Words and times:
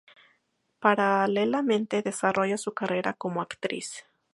Paralelamente 0.79 2.01
desarrolla 2.01 2.57
su 2.57 2.73
carrera 2.73 3.13
como 3.13 3.39
actriz. 3.39 4.03